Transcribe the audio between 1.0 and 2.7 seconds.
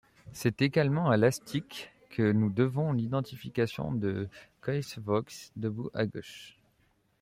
à Lastic que nous